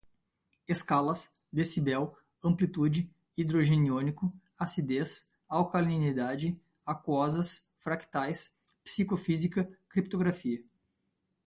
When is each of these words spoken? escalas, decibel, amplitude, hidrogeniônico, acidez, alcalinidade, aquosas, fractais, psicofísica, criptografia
escalas, 0.67 1.31
decibel, 1.53 2.17
amplitude, 2.43 3.13
hidrogeniônico, 3.37 4.25
acidez, 4.57 5.29
alcalinidade, 5.47 6.59
aquosas, 6.83 7.67
fractais, 7.77 8.51
psicofísica, 8.83 9.71
criptografia 9.87 10.65